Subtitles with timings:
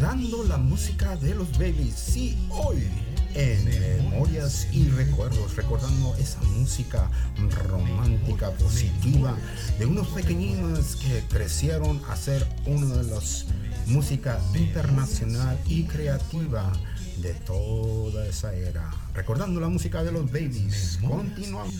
[0.00, 2.88] recordando la música de los Babies, Sí, hoy
[3.34, 7.10] en Memorias y Recuerdos, recordando esa música
[7.68, 9.36] romántica, positiva,
[9.78, 13.44] de unos pequeñines que crecieron a ser una de las
[13.88, 16.72] músicas internacional y creativa
[17.18, 18.90] de toda esa era.
[19.12, 21.74] Recordando la música de los Babies, continuamos.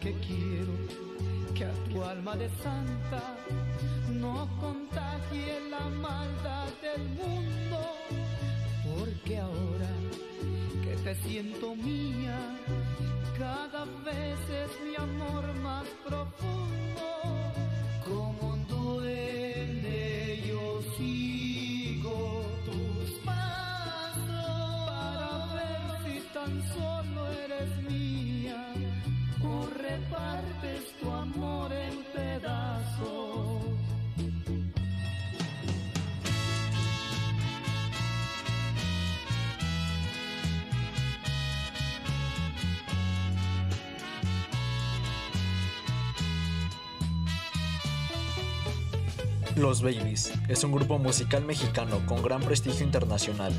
[0.00, 0.74] que quiero
[1.54, 3.36] que a tu alma de santa
[4.12, 4.77] no con
[49.58, 53.52] Los Babies es un grupo musical mexicano con gran prestigio internacional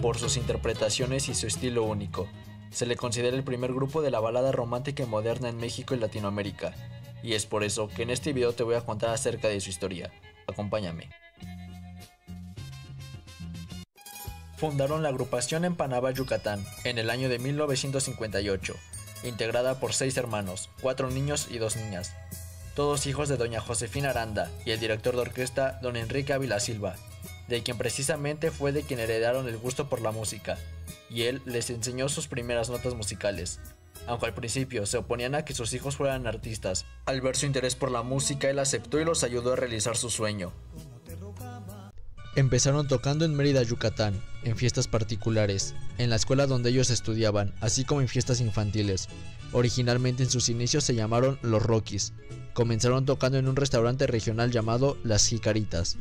[0.00, 2.26] por sus interpretaciones y su estilo único.
[2.70, 5.98] Se le considera el primer grupo de la balada romántica y moderna en México y
[5.98, 6.72] Latinoamérica,
[7.22, 9.68] y es por eso que en este video te voy a contar acerca de su
[9.68, 10.10] historia.
[10.46, 11.10] Acompáñame.
[14.56, 18.74] Fundaron la agrupación en Panaba, Yucatán, en el año de 1958,
[19.24, 22.14] integrada por seis hermanos, cuatro niños y dos niñas,
[22.74, 26.96] todos hijos de doña Josefina Aranda y el director de orquesta don Enrique Ávila Silva,
[27.48, 30.58] de quien precisamente fue de quien heredaron el gusto por la música,
[31.10, 33.60] y él les enseñó sus primeras notas musicales.
[34.06, 37.76] Aunque al principio se oponían a que sus hijos fueran artistas, al ver su interés
[37.76, 40.52] por la música él aceptó y los ayudó a realizar su sueño.
[42.34, 47.84] Empezaron tocando en Mérida, Yucatán, en fiestas particulares, en la escuela donde ellos estudiaban, así
[47.84, 49.08] como en fiestas infantiles.
[49.52, 52.14] Originalmente en sus inicios se llamaron Los Rockies.
[52.54, 55.98] Comenzaron tocando en un restaurante regional llamado Las Jicaritas.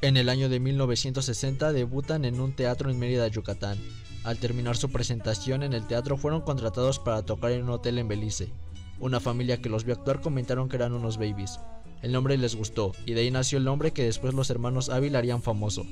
[0.00, 3.78] En el año de 1960 debutan en un teatro en Mérida, Yucatán.
[4.24, 8.08] Al terminar su presentación en el teatro fueron contratados para tocar en un hotel en
[8.08, 8.50] Belice.
[8.98, 11.58] Una familia que los vio actuar comentaron que eran unos babies.
[12.04, 15.20] El nombre les gustó y de ahí nació el nombre que después los hermanos Ávila
[15.20, 15.86] harían famoso.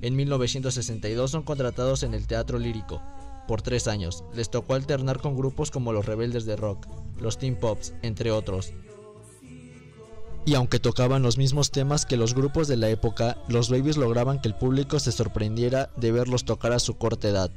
[0.00, 3.02] En 1962 son contratados en el teatro lírico.
[3.48, 6.86] Por tres años, les tocó alternar con grupos como los Rebeldes de Rock,
[7.20, 8.74] los Teen Pops, entre otros.
[10.44, 14.40] Y aunque tocaban los mismos temas que los grupos de la época, los Babies lograban
[14.40, 17.50] que el público se sorprendiera de verlos tocar a su corta edad,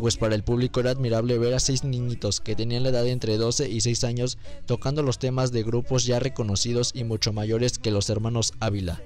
[0.00, 3.10] pues para el público era admirable ver a seis niñitos que tenían la edad de
[3.10, 7.78] entre 12 y 6 años tocando los temas de grupos ya reconocidos y mucho mayores
[7.78, 9.02] que los hermanos Ávila.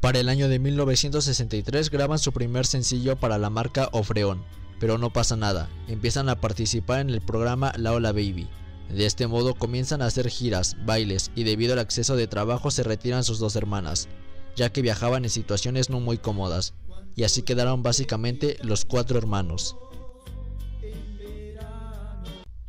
[0.00, 4.42] Para el año de 1963 graban su primer sencillo para la marca Ofreón,
[4.80, 8.48] pero no pasa nada, empiezan a participar en el programa La Ola Baby.
[8.88, 12.84] De este modo comienzan a hacer giras, bailes y debido al exceso de trabajo se
[12.84, 14.08] retiran sus dos hermanas,
[14.54, 16.72] ya que viajaban en situaciones no muy cómodas,
[17.16, 19.76] y así quedaron básicamente los cuatro hermanos.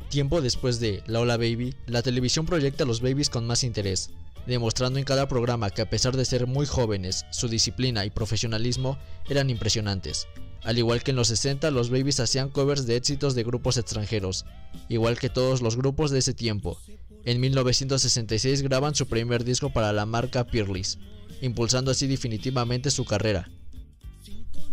[0.08, 4.08] Tiempo después de La Ola Baby, la televisión proyecta a los babies con más interés,
[4.46, 8.98] demostrando en cada programa que a pesar de ser muy jóvenes, su disciplina y profesionalismo
[9.28, 10.26] eran impresionantes.
[10.62, 14.46] Al igual que en los 60, los babies hacían covers de éxitos de grupos extranjeros,
[14.88, 16.78] igual que todos los grupos de ese tiempo.
[17.24, 20.98] En 1966 graban su primer disco para la marca Peerless,
[21.42, 23.50] impulsando así definitivamente su carrera.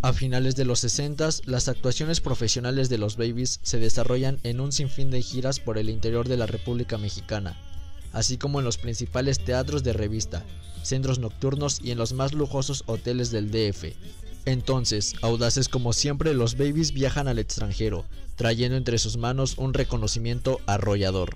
[0.05, 4.71] A finales de los 60, las actuaciones profesionales de los Babies se desarrollan en un
[4.71, 7.57] sinfín de giras por el interior de la República Mexicana,
[8.13, 10.45] así como en los principales teatros de revista,
[10.83, 13.95] centros nocturnos y en los más lujosos hoteles del DF.
[14.45, 18.05] Entonces, audaces como siempre, los Babies viajan al extranjero,
[18.35, 21.35] trayendo entre sus manos un reconocimiento arrollador.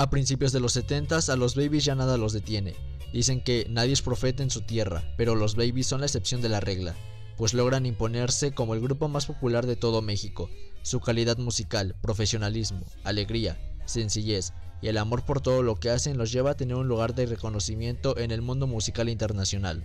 [0.00, 2.74] A principios de los 70 a los Babies ya nada los detiene.
[3.12, 6.48] Dicen que nadie es profeta en su tierra, pero los Babies son la excepción de
[6.48, 6.96] la regla,
[7.36, 10.48] pues logran imponerse como el grupo más popular de todo México.
[10.80, 16.32] Su calidad musical, profesionalismo, alegría, sencillez y el amor por todo lo que hacen los
[16.32, 19.84] lleva a tener un lugar de reconocimiento en el mundo musical internacional.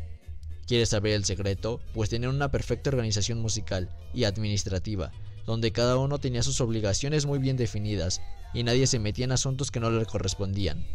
[0.65, 1.81] ¿Quieres saber el secreto?
[1.93, 5.11] Pues tenían una perfecta organización musical y administrativa,
[5.45, 8.21] donde cada uno tenía sus obligaciones muy bien definidas
[8.55, 10.87] y nadie se metía en asuntos que no le correspondían,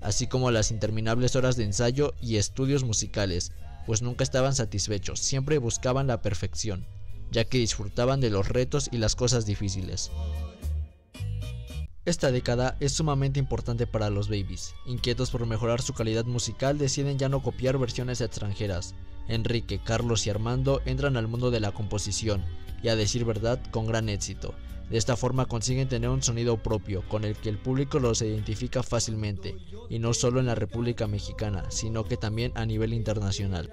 [0.00, 3.52] así como las interminables horas de ensayo y estudios musicales,
[3.84, 6.86] pues nunca estaban satisfechos, siempre buscaban la perfección,
[7.30, 10.10] ya que disfrutaban de los retos y las cosas difíciles.
[12.04, 14.74] Esta década es sumamente importante para los babies.
[14.86, 18.94] Inquietos por mejorar su calidad musical, deciden ya no copiar versiones extranjeras.
[19.28, 22.42] Enrique, Carlos y Armando entran al mundo de la composición,
[22.82, 24.54] y a decir verdad, con gran éxito.
[24.90, 28.82] De esta forma consiguen tener un sonido propio, con el que el público los identifica
[28.82, 29.54] fácilmente,
[29.90, 33.70] y no solo en la República Mexicana, sino que también a nivel internacional.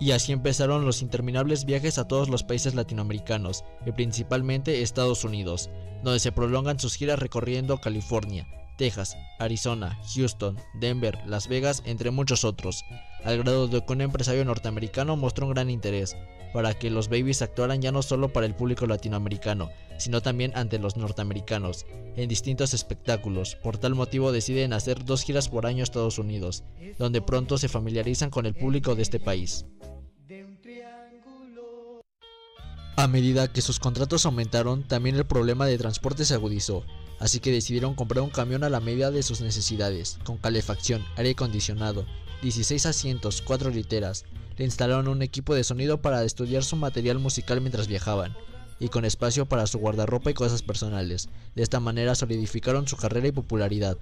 [0.00, 5.70] Y así empezaron los interminables viajes a todos los países latinoamericanos, y principalmente Estados Unidos,
[6.02, 12.44] donde se prolongan sus giras recorriendo California, Texas, Arizona, Houston, Denver, Las Vegas, entre muchos
[12.44, 12.82] otros,
[13.24, 16.16] al grado de que un empresario norteamericano mostró un gran interés
[16.52, 20.78] para que los babies actuaran ya no solo para el público latinoamericano, sino también ante
[20.78, 21.86] los norteamericanos,
[22.16, 23.56] en distintos espectáculos.
[23.56, 26.64] Por tal motivo deciden hacer dos giras por año a Estados Unidos,
[26.98, 29.64] donde pronto se familiarizan con el público de este país.
[32.96, 36.84] A medida que sus contratos aumentaron, también el problema de transporte se agudizó,
[37.18, 41.30] así que decidieron comprar un camión a la medida de sus necesidades, con calefacción, aire
[41.30, 42.04] acondicionado,
[42.42, 44.24] 16 asientos, 4 literas.
[44.56, 48.36] Le instalaron un equipo de sonido para estudiar su material musical mientras viajaban.
[48.82, 51.28] y con espacio para su guardarropa y cosas personales.
[51.54, 53.98] De esta manera solidificaron su carrera y popularidad.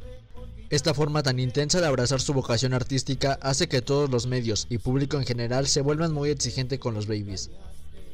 [0.71, 4.79] Esta forma tan intensa de abrazar su vocación artística hace que todos los medios y
[4.79, 7.51] público en general se vuelvan muy exigentes con los babies.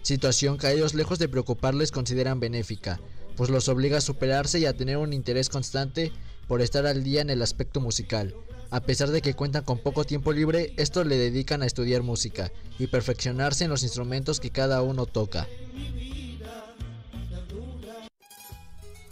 [0.02, 2.98] Situación que a ellos lejos de preocuparles consideran benéfica,
[3.36, 6.12] pues los obliga a superarse y a tener un interés constante
[6.48, 8.34] por estar al día en el aspecto musical.
[8.74, 12.50] A pesar de que cuentan con poco tiempo libre, estos le dedican a estudiar música
[12.76, 15.46] y perfeccionarse en los instrumentos que cada uno toca.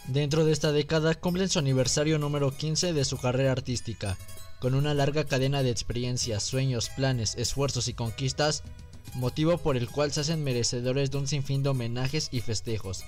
[0.09, 4.19] Dentro de esta década cumplen su aniversario número 15 de su carrera artística,
[4.59, 8.65] con una larga cadena de experiencias, sueños, planes, esfuerzos y conquistas,
[9.15, 13.05] motivo por el cual se hacen merecedores de un sinfín de homenajes y festejos.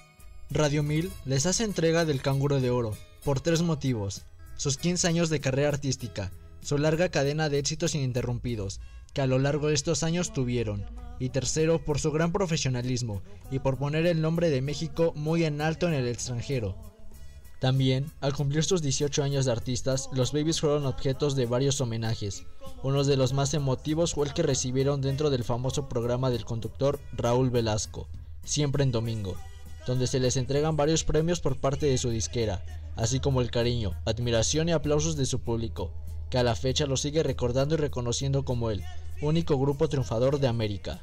[0.51, 4.23] Radio 1000 les hace entrega del Canguro de Oro, por tres motivos.
[4.57, 6.31] Sus 15 años de carrera artística,
[6.65, 8.81] su larga cadena de éxitos ininterrumpidos,
[9.13, 10.87] que a lo largo de estos años tuvieron,
[11.19, 15.61] y tercero, por su gran profesionalismo y por poner el nombre de México muy en
[15.61, 16.77] alto en el extranjero.
[17.61, 22.45] También, al cumplir sus 18 años de artistas, los Babies fueron objetos de varios homenajes.
[22.83, 26.99] Uno de los más emotivos fue el que recibieron dentro del famoso programa del conductor
[27.13, 28.09] Raúl Velasco,
[28.45, 29.37] siempre en domingo,
[29.87, 32.65] donde se les entregan varios premios por parte de su disquera,
[32.97, 35.93] así como el cariño, admiración y aplausos de su público,
[36.35, 38.83] que a la fecha lo sigue recordando y reconociendo como el
[39.21, 41.01] único grupo triunfador de América.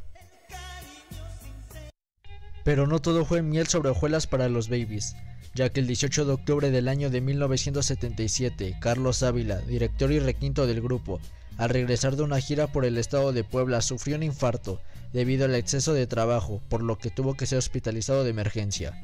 [2.66, 5.16] Pero no todo fue miel sobre hojuelas para los Babies,
[5.56, 10.68] ya que el 18 de octubre del año de 1977, Carlos Ávila, director y requinto
[10.68, 11.22] del grupo,
[11.58, 14.82] al regresar de una gira por el estado de Puebla, sufrió un infarto
[15.14, 19.02] debido al exceso de trabajo, por lo que tuvo que ser hospitalizado de emergencia.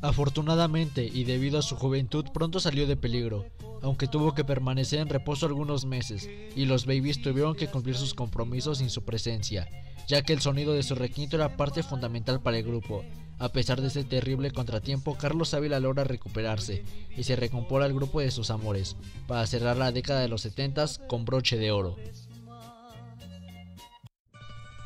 [0.00, 3.44] Afortunadamente y debido a su juventud pronto salió de peligro,
[3.82, 8.14] aunque tuvo que permanecer en reposo algunos meses, y los babies tuvieron que cumplir sus
[8.14, 9.68] compromisos sin su presencia,
[10.08, 13.04] ya que el sonido de su requinto era parte fundamental para el grupo.
[13.38, 16.84] A pesar de este terrible contratiempo, Carlos Ávila logra recuperarse
[17.16, 18.96] y se recompone al grupo de sus amores,
[19.26, 21.96] para cerrar la década de los 70 con broche de oro.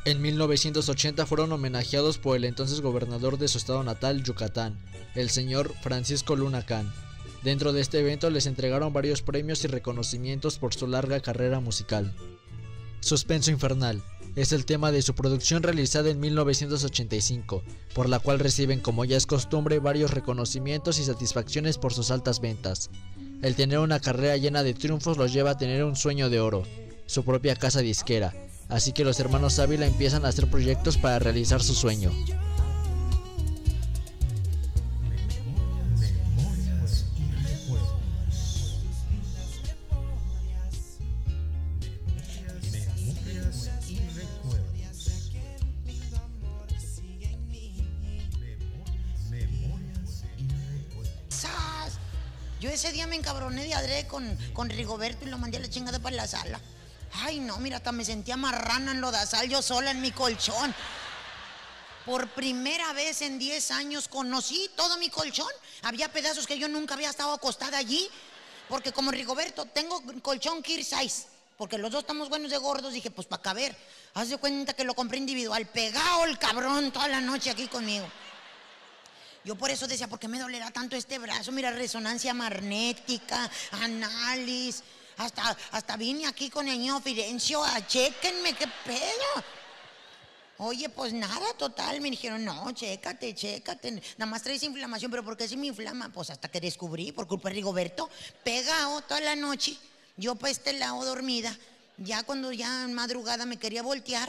[0.07, 4.79] En 1980 fueron homenajeados por el entonces gobernador de su estado natal, Yucatán,
[5.17, 6.65] el señor Francisco Luna.
[7.47, 12.13] Dentro de este evento les entregaron varios premios y reconocimientos por su larga carrera musical.
[12.99, 14.03] Suspenso Infernal
[14.35, 17.63] es el tema de su producción realizada en 1985,
[17.95, 22.41] por la cual reciben como ya es costumbre varios reconocimientos y satisfacciones por sus altas
[22.41, 22.91] ventas.
[23.43, 26.65] El tener una carrera llena de triunfos los lleva a tener un sueño de oro,
[27.07, 28.35] su propia casa disquera,
[28.69, 32.11] así que los hermanos Ávila empiezan a hacer proyectos para realizar su sueño.
[53.27, 56.61] Encabroné de adrede con, con Rigoberto y lo mandé a la chingada para la sala.
[57.25, 60.73] Ay, no, mira, hasta me sentía marrana en lodazal yo sola en mi colchón.
[62.05, 65.51] Por primera vez en 10 años conocí todo mi colchón.
[65.83, 68.09] Había pedazos que yo nunca había estado acostada allí.
[68.69, 71.27] Porque como Rigoberto, tengo colchón Kir size.
[71.59, 72.93] Porque los dos estamos buenos de gordos.
[72.93, 73.77] Dije, pues para caber.
[74.15, 75.67] Haz de cuenta que lo compré individual.
[75.67, 78.07] Pegado el cabrón toda la noche aquí conmigo.
[79.47, 81.53] Yo por eso decía, ¿por qué me dolerá tanto este brazo?
[81.53, 84.83] Mira, resonancia magnética, análisis.
[85.19, 89.45] Hasta, hasta vine aquí con el niño Firencio a chequenme, qué pedo.
[90.59, 92.01] Oye, pues nada, total.
[92.01, 93.93] Me dijeron, no, chécate, chécate.
[94.19, 96.09] Nada más traes inflamación, pero ¿por qué se me inflama?
[96.09, 98.11] Pues hasta que descubrí, por culpa de Rigoberto,
[98.43, 99.77] pegado toda la noche.
[100.17, 101.57] Yo para este lado dormida.
[101.99, 104.29] Ya cuando ya en madrugada me quería voltear,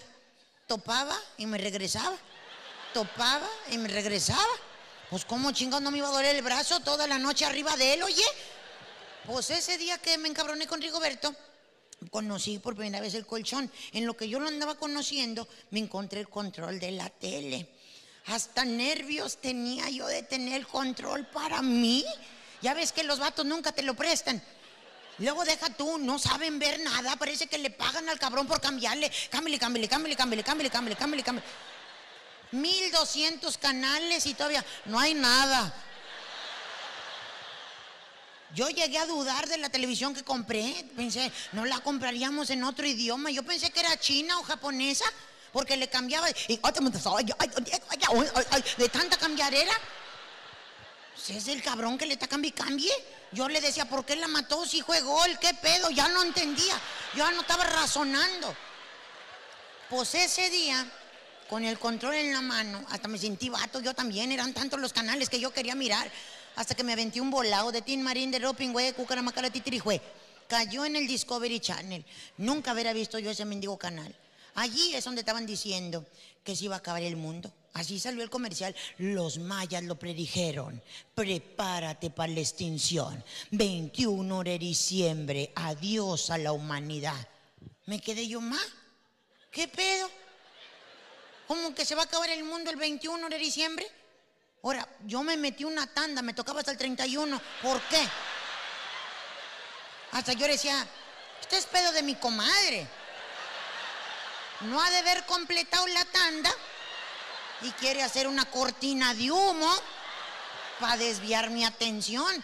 [0.67, 2.15] topaba y me regresaba.
[2.93, 4.45] Topaba y me regresaba.
[5.09, 7.93] Pues cómo chingados no me iba a doler el brazo toda la noche arriba de
[7.93, 8.25] él, oye.
[9.25, 11.33] Pues ese día que me encabroné con Rigoberto,
[12.11, 13.71] conocí por primera vez el colchón.
[13.93, 17.69] En lo que yo lo andaba conociendo, me encontré el control de la tele.
[18.25, 22.05] Hasta nervios tenía yo de tener el control para mí.
[22.61, 24.43] Ya ves que los vatos nunca te lo prestan.
[25.19, 29.11] Luego deja tú, no saben ver nada, parece que le pagan al cabrón por cambiarle.
[29.29, 31.49] Cámbiale, cámbiale, cámbiale, cámbiale, cámbiale, cámbiale, cámbiale, cámbiale.
[32.51, 35.73] 1200 canales y todavía no hay nada.
[38.53, 40.85] Yo llegué a dudar de la televisión que compré.
[40.95, 43.29] Pensé, no la compraríamos en otro idioma.
[43.29, 45.05] Yo pensé que era china o japonesa,
[45.51, 46.29] porque le cambiaba.
[46.29, 46.59] y-
[48.77, 49.73] de tanta cambiarera.
[51.13, 52.91] Pues es el cabrón que le está cambi cambie.
[53.33, 55.37] Yo le decía, ¿por qué la mató si fue gol?
[55.39, 55.89] ¿Qué pedo?
[55.89, 56.75] Ya no entendía.
[57.13, 58.55] Yo ya no estaba razonando.
[59.89, 60.85] Pues ese día
[61.49, 64.93] con el control en la mano, hasta me sentí vato, yo también, eran tantos los
[64.93, 66.11] canales que yo quería mirar,
[66.55, 70.01] hasta que me aventé un volado de Tin Marín, de Roping, güey, Cucaramacara, Titirijué.
[70.47, 72.05] Cayó en el Discovery Channel.
[72.37, 74.15] Nunca hubiera visto yo ese mendigo canal.
[74.55, 76.05] Allí es donde estaban diciendo
[76.43, 77.51] que se iba a acabar el mundo.
[77.73, 78.75] Así salió el comercial.
[78.97, 80.81] Los mayas lo predijeron.
[81.13, 83.23] Prepárate para la extinción.
[83.51, 85.51] 21 de diciembre.
[85.53, 87.27] Adiós a la humanidad.
[87.85, 88.65] Me quedé yo más.
[89.51, 90.09] ¿Qué pedo?
[91.47, 93.89] ¿Cómo que se va a acabar el mundo el 21 de diciembre?
[94.63, 97.41] Ahora, yo me metí una tanda, me tocaba hasta el 31.
[97.61, 98.05] ¿Por qué?
[100.11, 100.85] Hasta yo decía,
[101.39, 102.85] este es pedo de mi comadre.
[104.61, 106.51] No ha de haber completado la tanda
[107.61, 109.73] y quiere hacer una cortina de humo
[110.81, 112.43] para desviar mi atención.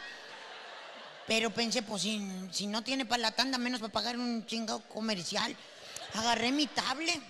[1.27, 4.81] Pero pensé, pues si, si no tiene para la tanda, menos para pagar un chingado
[4.87, 5.53] comercial.
[6.13, 7.21] Agarré mi tablet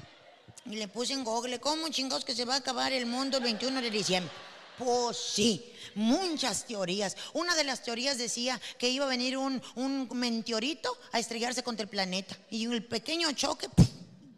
[0.65, 3.43] y le puse en Google, ¿cómo chingados que se va a acabar el mundo el
[3.43, 4.31] 21 de diciembre?
[4.77, 7.15] Pues sí, muchas teorías.
[7.33, 11.83] Una de las teorías decía que iba a venir un, un meteorito a estrellarse contra
[11.83, 12.35] el planeta.
[12.49, 13.67] Y el pequeño choque,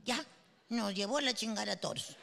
[0.03, 0.23] ya,
[0.69, 2.17] nos llevó a la chingada a todos.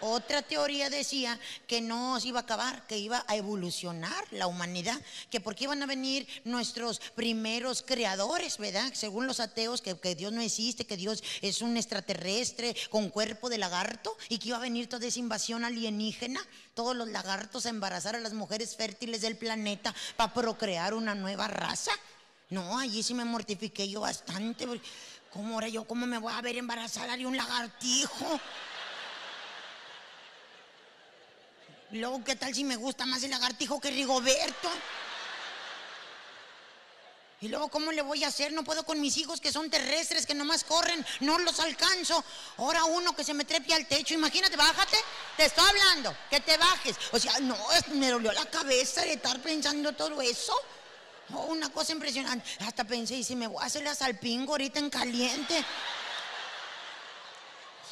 [0.00, 5.00] Otra teoría decía que no se iba a acabar, que iba a evolucionar la humanidad,
[5.30, 8.92] que porque iban a venir nuestros primeros creadores, ¿verdad?
[8.94, 13.58] Según los ateos, que, Dios no existe, que Dios es un extraterrestre con cuerpo de
[13.58, 16.40] lagarto y que iba a venir toda esa invasión alienígena,
[16.74, 21.48] todos los lagartos a embarazar a las mujeres fértiles del planeta para procrear una nueva
[21.48, 21.92] raza.
[22.50, 24.66] No, allí sí me mortifiqué yo bastante.
[25.32, 28.40] ¿Cómo ahora yo, cómo me voy a ver embarazada de un lagartijo?
[31.68, 34.70] Y Luego, ¿qué tal si me gusta más el lagartijo que Rigoberto?
[37.40, 38.52] Y luego, ¿cómo le voy a hacer?
[38.52, 42.22] No puedo con mis hijos que son terrestres, que nomás corren, no los alcanzo.
[42.56, 44.96] Ahora uno que se me trepe al techo, imagínate, bájate,
[45.36, 46.96] te estoy hablando, que te bajes.
[47.12, 47.56] O sea, no,
[47.94, 50.52] me dolió la cabeza de estar pensando todo eso.
[51.32, 52.44] Oh, una cosa impresionante.
[52.66, 55.64] Hasta pensé, ¿y si me voy a hacer la salpingo ahorita en caliente?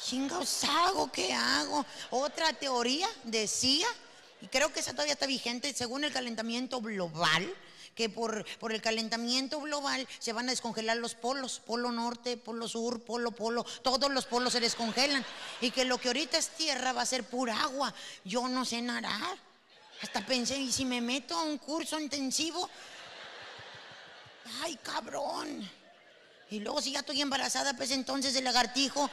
[0.07, 1.85] Chingados hago, ¿qué hago?
[2.11, 3.85] Otra teoría decía,
[4.39, 7.53] y creo que esa todavía está vigente, según el calentamiento global,
[7.93, 12.69] que por, por el calentamiento global se van a descongelar los polos, polo norte, polo
[12.69, 15.25] sur, polo, polo, todos los polos se descongelan.
[15.59, 17.93] Y que lo que ahorita es tierra va a ser pura agua.
[18.23, 19.37] Yo no sé nadar.
[20.01, 22.69] Hasta pensé, ¿y si me meto a un curso intensivo?
[24.61, 25.69] Ay, cabrón.
[26.49, 29.09] Y luego si ya estoy embarazada, pues entonces el lagartijo.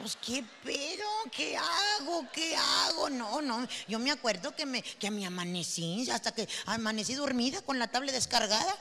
[0.00, 2.26] Pues qué pedo, ¿qué hago?
[2.32, 3.10] ¿Qué hago?
[3.10, 3.68] No, no.
[3.86, 8.14] Yo me acuerdo que me, que me amanecí, hasta que amanecí dormida con la tablet
[8.14, 8.74] descargada.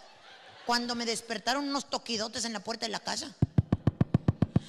[0.66, 3.36] Cuando me despertaron unos toquidotes en la puerta de la casa.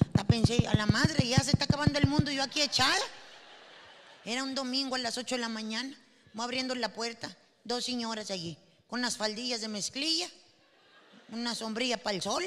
[0.07, 3.05] Hasta pensé, a la madre, ya se está acabando el mundo yo aquí echada.
[4.25, 5.97] Era un domingo a las 8 de la mañana.
[6.33, 7.33] Voy abriendo la puerta.
[7.63, 8.57] Dos señoras allí,
[8.89, 10.27] con unas faldillas de mezclilla,
[11.29, 12.43] una sombrilla para el sol,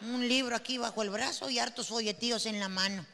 [0.00, 3.04] un libro aquí bajo el brazo y hartos folletillos en la mano.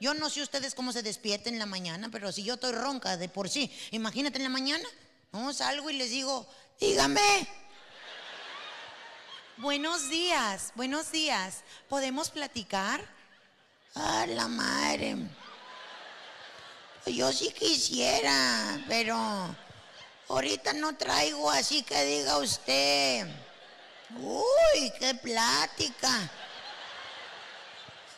[0.00, 3.16] Yo no sé ustedes cómo se despierten en la mañana, pero si yo estoy ronca
[3.16, 4.88] de por sí, imagínate en la mañana,
[5.32, 6.48] no salgo y les digo,
[6.80, 7.20] dígame.
[9.58, 11.64] Buenos días, buenos días.
[11.90, 13.04] ¿Podemos platicar?
[13.94, 15.16] A la madre.
[17.04, 19.18] Pues Yo sí quisiera, pero
[20.28, 23.26] ahorita no traigo así que diga usted.
[24.18, 26.30] Uy, qué plática.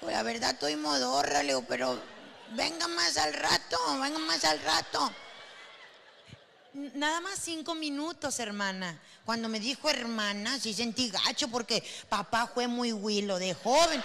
[0.00, 2.00] Pues la verdad estoy modorra, le digo, pero
[2.50, 5.12] venga más al rato, venga más al rato.
[6.74, 8.98] Nada más cinco minutos, hermana.
[9.26, 14.02] Cuando me dijo hermana, sí sentí gacho porque papá fue muy huilo de joven.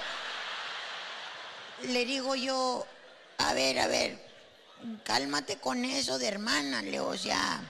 [1.84, 2.86] Le digo yo,
[3.38, 4.20] a ver, a ver,
[5.04, 7.62] cálmate con eso de hermana, le digo, o sea,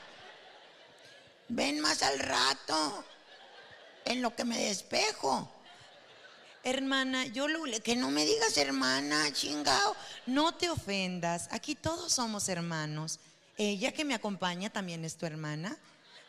[1.50, 3.06] ven más al rato
[4.08, 5.52] en lo que me despejo.
[6.64, 7.64] Hermana, yo lo...
[7.82, 9.96] Que no me digas hermana, chingao.
[10.26, 13.20] No te ofendas, aquí todos somos hermanos.
[13.58, 15.78] Ella que me acompaña también es tu hermana.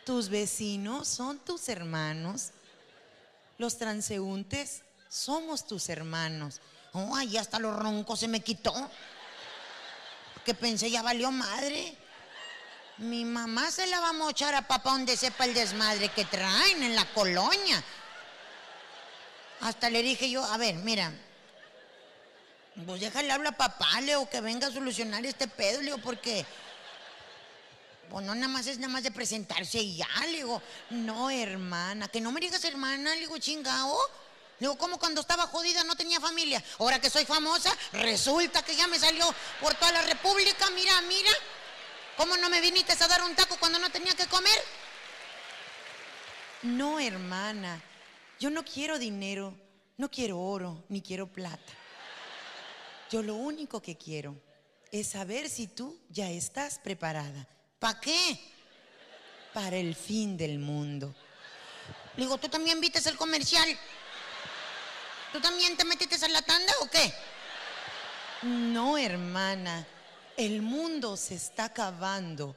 [0.04, 2.50] Tus vecinos son tus hermanos.
[3.58, 6.60] Los transeúntes somos tus hermanos.
[6.92, 8.72] Oh, ahí hasta los roncos se me quitó.
[10.44, 11.96] Que pensé ya valió madre.
[12.98, 16.82] Mi mamá se la va a mochar a papá donde sepa el desmadre que traen
[16.82, 17.82] en la colonia.
[19.60, 21.12] Hasta le dije yo, a ver, mira,
[22.86, 26.44] pues déjale hablar a papá, Leo, que venga a solucionar este pedo, Leo, porque
[28.10, 32.08] pues no nada más es nada más de presentarse y ya, le digo, No, hermana.
[32.08, 33.96] que no me digas hermana, le digo, chingao.
[34.58, 36.62] Digo, ¿cómo cuando estaba jodida no tenía familia?
[36.80, 40.68] Ahora que soy famosa, resulta que ya me salió por toda la república.
[40.70, 41.30] Mira, mira.
[42.18, 44.60] ¿Cómo no me viniste a dar un taco cuando no tenía que comer?
[46.62, 47.80] No, hermana.
[48.40, 49.54] Yo no quiero dinero,
[49.96, 51.72] no quiero oro, ni quiero plata.
[53.08, 54.34] Yo lo único que quiero
[54.90, 57.46] es saber si tú ya estás preparada
[57.78, 58.40] ¿Para qué?
[59.54, 61.14] para el fin del mundo.
[62.16, 63.68] Le digo, ¿tú también vistes el comercial?
[65.32, 67.14] ¿Tú también te metiste en la tanda o qué?
[68.42, 69.86] No, hermana.
[70.38, 72.54] El mundo se está acabando.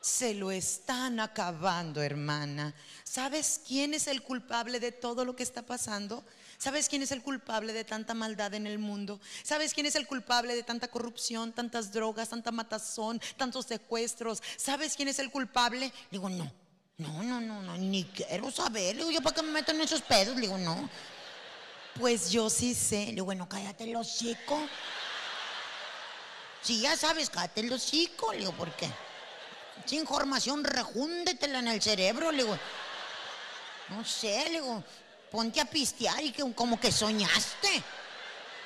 [0.00, 2.74] Se lo están acabando, hermana.
[3.04, 6.24] ¿Sabes quién es el culpable de todo lo que está pasando?
[6.58, 9.20] ¿Sabes quién es el culpable de tanta maldad en el mundo?
[9.44, 14.42] ¿Sabes quién es el culpable de tanta corrupción, tantas drogas, tanta matazón, tantos secuestros?
[14.56, 15.86] ¿Sabes quién es el culpable?
[15.86, 16.50] Le digo, no.
[16.98, 18.96] No, no, no, no, ni quiero saber.
[18.96, 20.36] Digo, ¿yo para qué me meto en esos pedos?
[20.36, 20.90] Digo, no.
[21.94, 23.12] Pues yo sí sé.
[23.12, 24.60] Digo, bueno, cállate el hocico.
[26.62, 28.32] Si ya sabes, cállate el hocico.
[28.32, 28.90] Le digo, ¿por qué?
[29.84, 32.30] Esa información rejúndetela en el cerebro.
[32.30, 32.58] Le digo,
[33.88, 34.84] no sé, le digo,
[35.30, 37.82] ponte a pistear y que como que soñaste.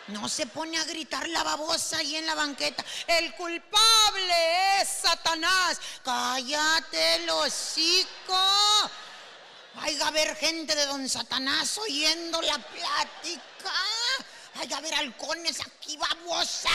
[0.09, 2.85] No se pone a gritar la babosa ahí en la banqueta.
[3.07, 5.81] El culpable es Satanás.
[6.05, 8.39] Cállate el hocico.
[9.77, 13.73] Hay que haber gente de don Satanás oyendo la plática.
[14.57, 16.71] Hay que haber halcones aquí, babosa.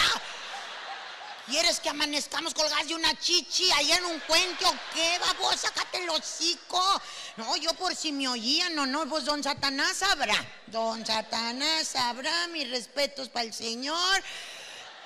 [1.49, 5.67] ¿Quieres que amanezcamos colgadas de una chichi ahí en un puente o qué, babosa?
[5.69, 7.01] Sácate el hocico.
[7.37, 10.35] No, yo por si me oían o no, pues don Satanás sabrá.
[10.67, 14.23] Don Satanás sabrá, mis respetos para el Señor.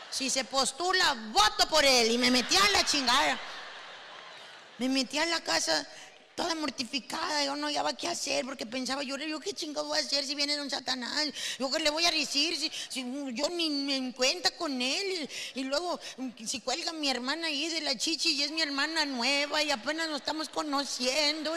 [0.10, 2.12] Si se postula, voto por él.
[2.12, 3.40] Y me metí a la chingada.
[4.80, 5.88] Me metí a la casa
[6.36, 10.02] toda mortificada, yo no hallaba qué hacer porque pensaba yo, yo qué chingado voy a
[10.02, 11.28] hacer si viene don Satanás,
[11.60, 12.72] yo qué le voy a decir si,
[13.34, 16.00] yo ni me en cuenta con él y, luego
[16.46, 20.08] si cuelga mi hermana ahí de la chichi y es mi hermana nueva y apenas
[20.10, 21.56] nos estamos conociendo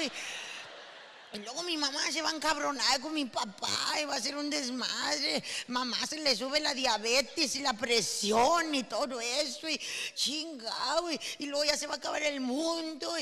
[1.37, 3.69] y luego mi mamá se va a encabronar con mi papá
[4.01, 5.43] y va a ser un desmadre.
[5.69, 9.69] Mamá se le sube la diabetes y la presión y todo eso.
[9.69, 9.81] Y
[10.15, 11.11] chingado.
[11.39, 13.15] Y, luego ya se va a acabar el mundo.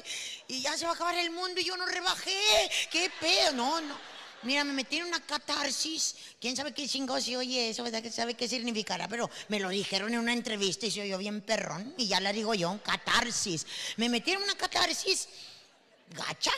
[0.48, 2.70] Y, ya se va a acabar el mundo y yo no rebajé.
[2.90, 3.52] ¿Qué pedo?
[3.52, 3.98] No, no.
[4.44, 6.14] Mira, me metí en una catarsis.
[6.40, 7.82] ¿Quién sabe qué chingo se oye eso?
[7.82, 9.08] ¿Verdad que sabe qué significará?
[9.08, 11.94] Pero me lo dijeron en una entrevista y se oyó bien perrón.
[11.96, 13.66] Y ya la digo yo, catarsis.
[13.96, 15.28] Me metí en una catarsis
[16.10, 16.52] gacha,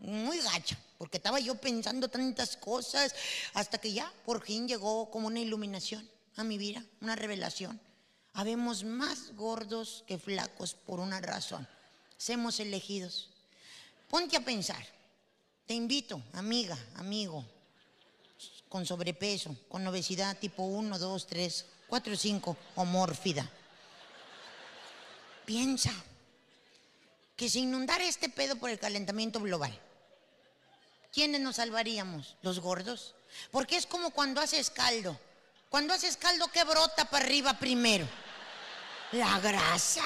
[0.00, 3.14] muy gacha, porque estaba yo pensando tantas cosas
[3.54, 7.80] hasta que ya por fin llegó como una iluminación a mi vida, una revelación.
[8.34, 11.66] Habemos más gordos que flacos por una razón.
[12.18, 13.30] Somos elegidos.
[14.10, 14.86] Ponte a pensar.
[15.64, 17.46] Te invito, amiga, amigo,
[18.68, 23.50] con sobrepeso, con obesidad tipo 1, 2, 3, 4, 5 o mórfida.
[25.46, 25.94] Piensa
[27.34, 29.80] que si inundara este pedo por el calentamiento global,
[31.12, 32.36] ¿quiénes nos salvaríamos?
[32.42, 33.14] ¿Los gordos?
[33.50, 35.18] Porque es como cuando haces caldo.
[35.68, 38.06] Cuando haces caldo, ¿qué brota para arriba primero?
[39.12, 40.04] La grasa.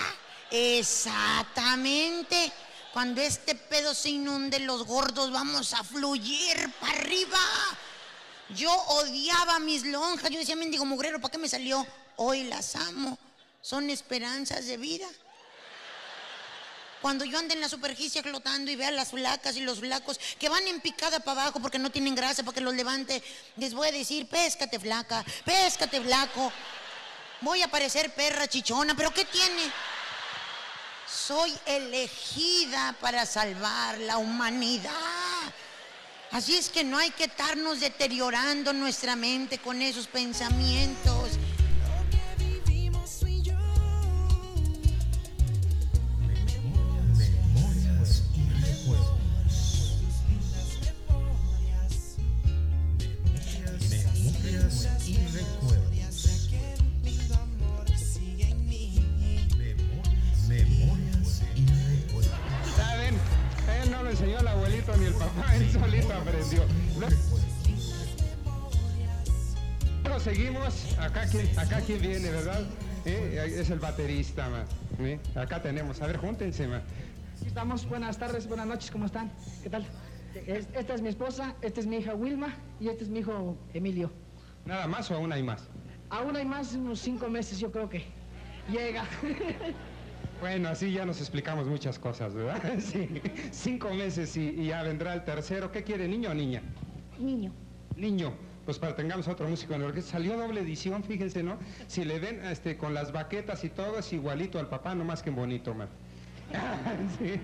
[0.50, 2.52] Exactamente.
[2.92, 7.40] Cuando este pedo se inunde, los gordos vamos a fluir para arriba.
[8.50, 10.30] Yo odiaba mis lonjas.
[10.30, 11.84] Yo decía, mendigo mugrero, ¿para qué me salió?
[12.16, 13.18] Hoy las amo.
[13.62, 15.08] Son esperanzas de vida.
[17.04, 20.48] Cuando yo ande en la superficie flotando y vea las flacas y los flacos que
[20.48, 23.22] van en picada para abajo porque no tienen grasa para que los levante,
[23.58, 26.50] les voy a decir, péscate flaca, péscate flaco.
[27.42, 29.70] Voy a parecer perra chichona, pero ¿qué tiene?
[31.06, 34.90] Soy elegida para salvar la humanidad.
[36.30, 40.93] Así es que no hay que estarnos deteriorando nuestra mente con esos pensamientos.
[73.98, 74.64] Baterista, ma.
[75.06, 76.80] Eh, Acá tenemos, a ver, júntense, ma.
[77.46, 79.30] Estamos, buenas tardes, buenas noches, ¿cómo están?
[79.62, 79.86] ¿Qué tal?
[80.46, 82.48] Es- esta es mi esposa, esta es mi hija Wilma
[82.80, 84.10] y este es mi hijo Emilio.
[84.66, 85.68] Nada más o aún hay más.
[86.10, 88.04] Aún hay más, unos cinco meses yo creo que
[88.70, 89.04] llega.
[90.40, 92.60] Bueno, así ya nos explicamos muchas cosas, ¿verdad?
[92.80, 93.08] Sí,
[93.52, 95.70] cinco meses y, y ya vendrá el tercero.
[95.70, 96.60] ¿Qué quiere, niño o niña?
[97.18, 97.52] Niño.
[97.96, 98.32] Niño.
[98.64, 100.12] Pues para tengamos otro músico en la orquesta.
[100.12, 101.58] Salió doble edición, fíjense, ¿no?
[101.86, 105.22] Si le ven este, con las baquetas y todo, es igualito al papá, no más
[105.22, 105.88] que en bonito, man.
[107.18, 107.40] Sí.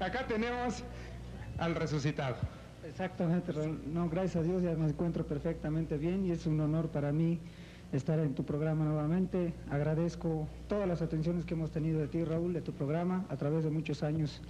[0.00, 0.82] Acá tenemos
[1.58, 2.36] al resucitado.
[2.86, 3.80] Exactamente, Raúl.
[3.86, 7.38] No, gracias a Dios ya me encuentro perfectamente bien y es un honor para mí
[7.92, 9.52] estar en tu programa nuevamente.
[9.70, 13.64] Agradezco todas las atenciones que hemos tenido de ti, Raúl, de tu programa, a través
[13.64, 14.40] de muchos años,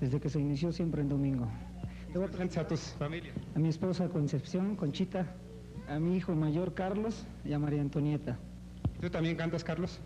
[0.00, 1.48] desde que se inició siempre en domingo.
[2.12, 3.34] Presentes a tus familias.
[3.56, 5.26] a mi esposa Concepción, Conchita,
[5.88, 8.36] a mi hijo mayor Carlos y a María Antonieta.
[9.00, 10.00] ¿Tú también cantas, Carlos?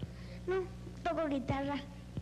[0.46, 0.62] No,
[1.02, 1.76] toco guitarra.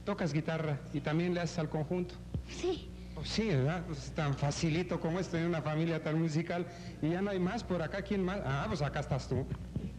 [0.05, 2.15] Tocas guitarra y también le haces al conjunto.
[2.49, 2.91] Sí.
[3.15, 3.83] Pues sí, ¿verdad?
[3.87, 6.67] Pues es tan facilito como es tener una familia tan musical
[7.01, 8.03] y ya no hay más por acá.
[8.03, 8.41] ¿Quién más?
[8.45, 9.47] Ah, pues acá estás tú.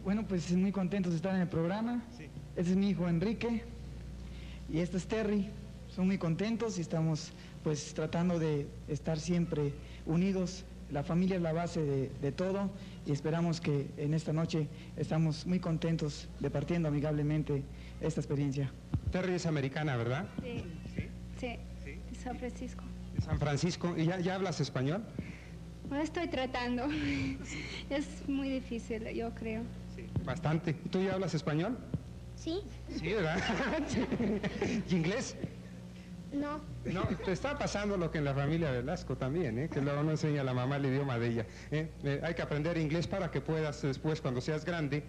[0.04, 2.04] Bueno, pues muy contentos de estar en el programa.
[2.56, 3.64] Este es mi hijo Enrique
[4.72, 5.50] y este es Terry.
[5.88, 7.32] Son muy contentos y estamos
[7.64, 9.72] pues tratando de estar siempre
[10.06, 10.64] unidos.
[10.92, 12.70] La familia es la base de, de todo
[13.06, 17.62] y esperamos que en esta noche estamos muy contentos departiendo amigablemente
[18.00, 18.72] esta experiencia.
[19.10, 20.26] Terry es americana, ¿verdad?
[20.42, 20.64] Sí.
[21.38, 21.56] Sí.
[21.84, 22.84] De San Francisco.
[23.14, 23.94] De San Francisco.
[23.96, 25.02] ¿Y ya, ya hablas español?
[25.88, 26.86] Bueno, estoy tratando.
[27.90, 29.62] Es muy difícil, yo creo.
[30.24, 30.72] Bastante.
[30.72, 31.78] ¿Y ¿Tú ya hablas español?
[32.36, 32.60] ¿Sí?
[32.88, 33.42] Sí, ¿verdad?
[33.86, 34.04] Sí.
[34.90, 35.36] ¿Y inglés?
[36.32, 36.60] No.
[36.92, 39.68] No, te está pasando lo que en la familia Velasco también, ¿eh?
[39.68, 41.46] que luego no enseña a la mamá el idioma de ella.
[41.70, 41.90] ¿eh?
[42.04, 45.02] Eh, hay que aprender inglés para que puedas después, cuando seas grande,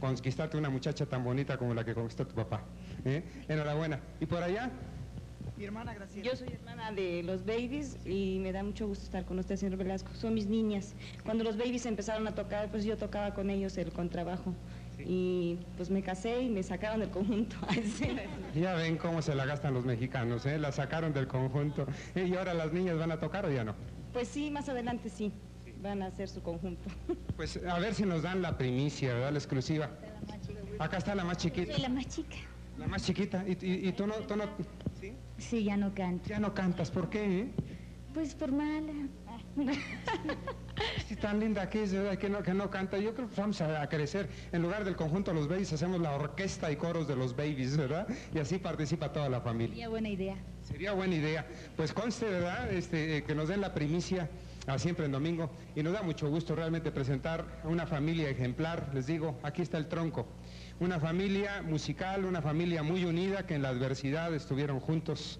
[0.00, 2.62] conquistarte una muchacha tan bonita como la que conquistó tu papá.
[3.04, 3.22] ¿eh?
[3.48, 4.00] Enhorabuena.
[4.20, 4.70] ¿Y por allá?
[5.56, 6.30] Mi hermana Graciela.
[6.30, 9.78] Yo soy hermana de los babies y me da mucho gusto estar con usted, señor
[9.78, 10.12] Velasco.
[10.14, 10.94] Son mis niñas.
[11.24, 14.52] Cuando los babies empezaron a tocar, pues yo tocaba con ellos el contrabajo.
[14.98, 17.56] Y pues me casé y me sacaron del conjunto.
[17.96, 18.16] Sí.
[18.54, 20.58] Ya ven cómo se la gastan los mexicanos, ¿eh?
[20.58, 21.86] la sacaron del conjunto.
[22.14, 23.74] ¿Y ahora las niñas van a tocar o ya no?
[24.12, 25.32] Pues sí, más adelante sí,
[25.82, 26.88] van a hacer su conjunto.
[27.36, 29.32] Pues a ver si nos dan la primicia, ¿verdad?
[29.32, 29.90] La exclusiva.
[30.78, 31.72] Acá está la más chiquita.
[31.72, 32.36] Soy la más chica.
[32.78, 33.44] La más chiquita.
[33.46, 34.44] ¿Y, y- y tú no, tú no,
[35.38, 36.28] Sí, ya no canto.
[36.28, 36.92] ya no cantas?
[36.92, 37.40] ¿Por qué?
[37.40, 37.46] eh?
[38.12, 38.92] Pues por mala.
[41.06, 41.84] Sí, tan linda que.
[42.18, 42.98] Que no, que no canta.
[42.98, 44.28] Yo creo que vamos a, a crecer.
[44.52, 47.76] En lugar del conjunto de los babies, hacemos la orquesta y coros de los babies,
[47.76, 48.08] ¿verdad?
[48.34, 49.74] Y así participa toda la familia.
[49.74, 50.36] Sería buena idea.
[50.62, 51.46] Sería buena idea.
[51.76, 52.72] Pues conste, ¿verdad?
[52.72, 54.28] Este, eh, que nos den la primicia
[54.66, 55.50] a siempre en domingo.
[55.76, 58.90] Y nos da mucho gusto realmente presentar a una familia ejemplar.
[58.94, 60.26] Les digo, aquí está el tronco.
[60.80, 65.38] Una familia musical, una familia muy unida que en la adversidad estuvieron juntos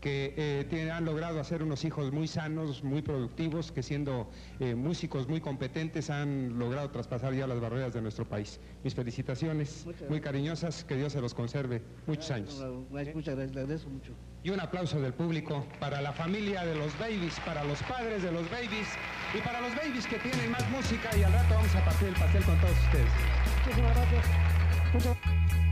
[0.00, 4.30] que eh, tienen- han logrado hacer unos hijos muy sanos, muy productivos, que siendo
[4.60, 8.60] eh, músicos muy competentes han logrado traspasar ya las barreras de nuestro país.
[8.84, 12.64] Mis felicitaciones, muy cariñosas, que Dios se los conserve muchos años.
[12.90, 14.12] Muchas gracias, le agradezco mucho.
[14.42, 18.30] Y un aplauso del público para la familia de los babies, para los padres de
[18.30, 18.86] los babies
[19.36, 22.14] y para los babies que tienen más música y al rato vamos a partir el
[22.14, 23.08] pastel con todos ustedes.
[23.64, 24.24] Muchísimas gracias.
[24.94, 25.65] Muchas ¿Por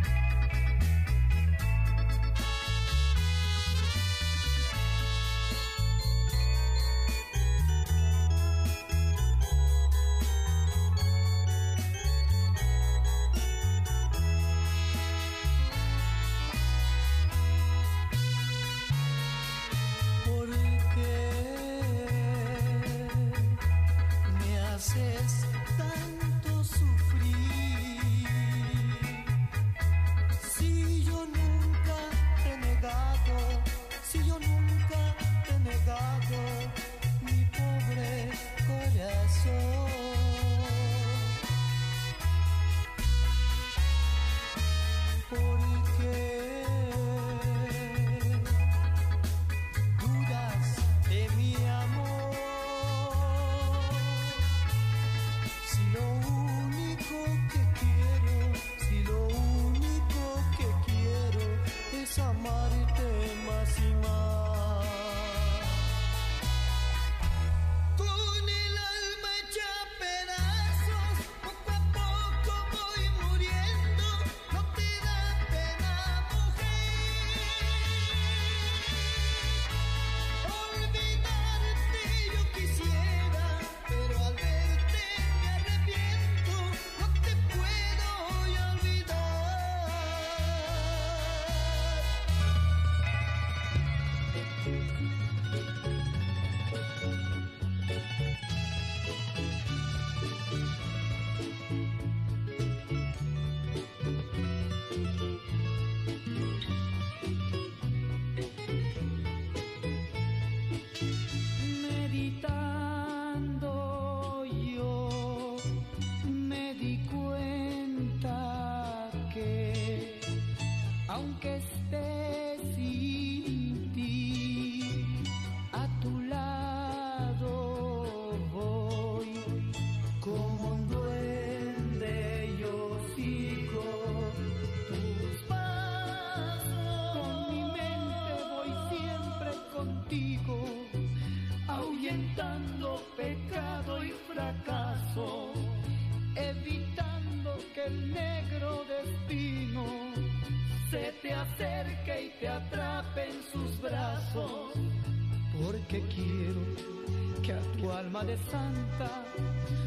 [158.15, 159.11] alma de santa,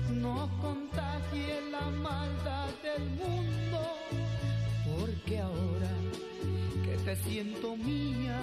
[0.10, 3.80] no contagie la maldad del mundo,
[4.86, 5.92] porque ahora
[6.84, 8.40] que te siento mía,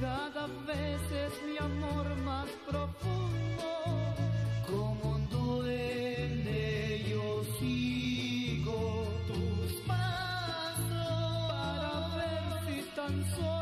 [0.00, 3.66] cada vez es mi amor más profundo.
[4.66, 13.57] Como un duende yo sigo tus pasos para ver si tan solo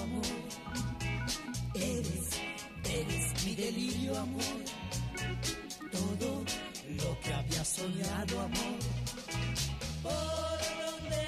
[0.00, 0.26] amor.
[1.74, 2.28] Eres,
[2.84, 4.58] eres mi delirio, amor.
[5.92, 6.44] Todo
[7.02, 8.78] lo que había soñado, amor.
[10.02, 11.24] Por donde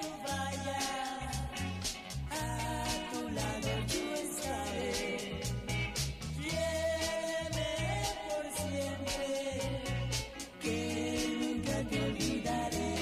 [0.00, 1.36] tú vayas,
[2.30, 5.40] a tu lado yo estaré.
[6.46, 7.70] Lléveme
[8.28, 9.28] por siempre,
[10.60, 10.76] que
[11.40, 12.94] nunca te olvidaré.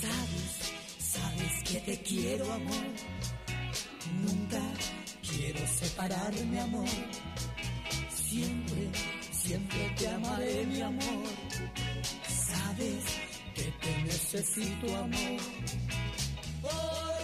[0.00, 0.52] Sabes,
[0.98, 2.85] sabes que te quiero, amor.
[6.32, 6.88] mi amor.
[8.08, 8.90] Siempre,
[9.30, 11.24] siempre te amaré, mi amor.
[12.28, 13.04] Sabes
[13.54, 15.40] que te necesito, amor.
[16.62, 17.15] Por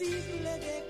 [0.00, 0.87] imposible de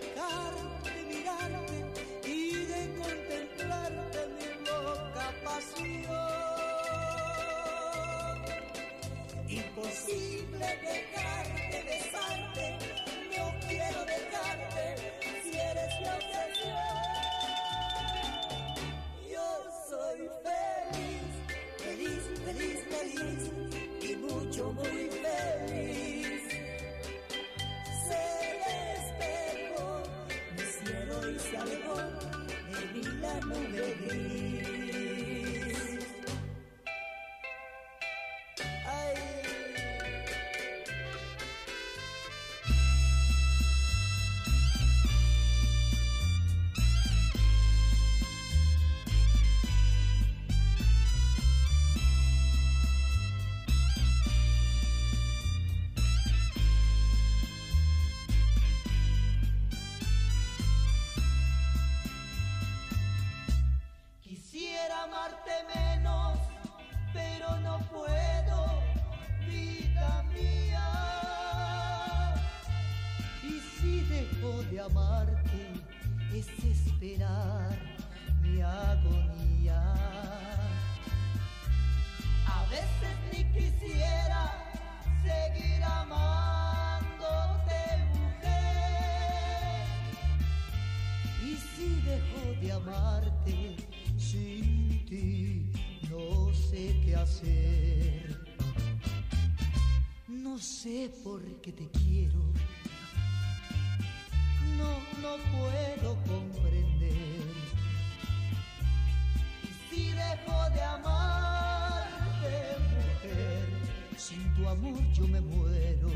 [114.69, 116.11] amor yo me muero.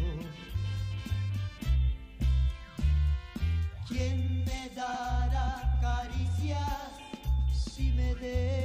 [3.88, 6.58] ¿Quién me dará caricias
[7.52, 8.61] si me dejas?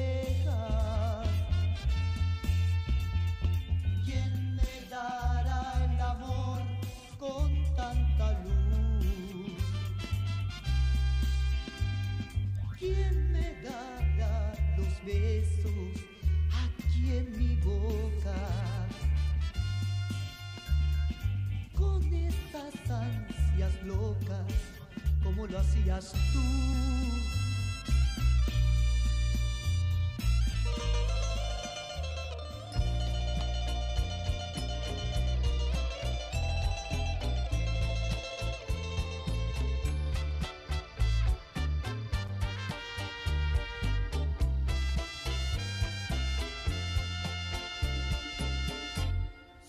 [25.50, 26.40] lo hacías tú.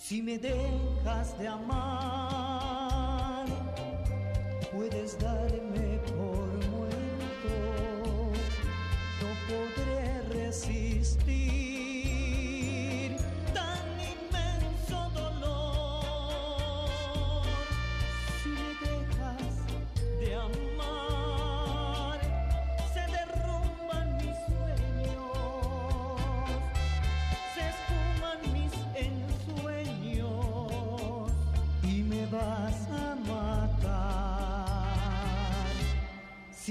[0.09, 2.18] Si me dejas de amar,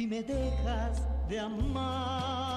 [0.08, 2.57] me dejas de amar.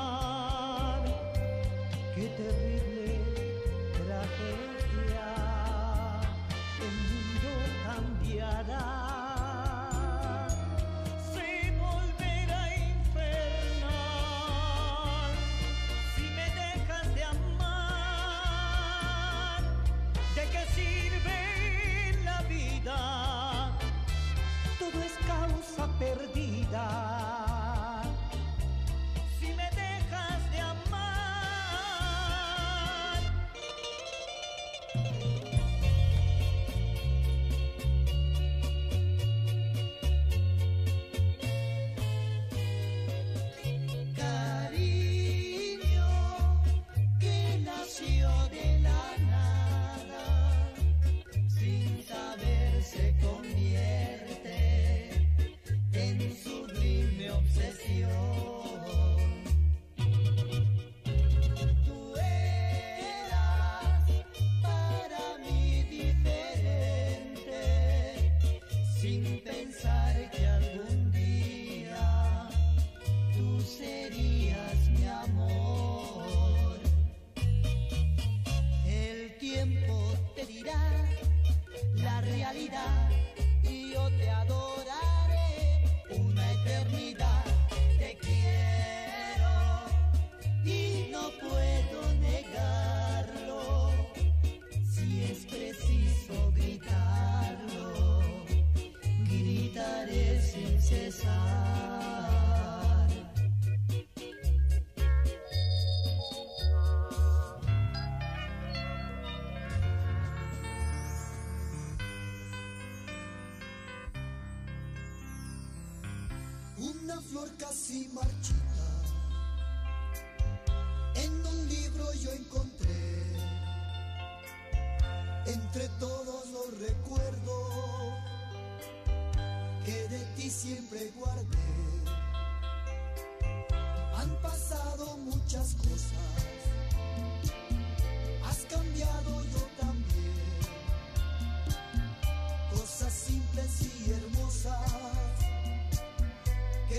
[117.41, 118.60] flor casi marchita.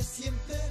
[0.04, 0.71] siempre